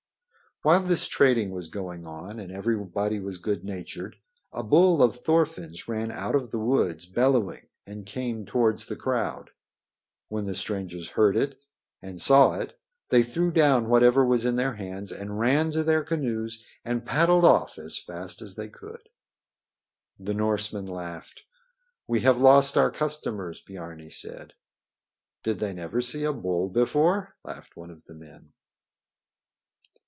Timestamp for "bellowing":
7.07-7.65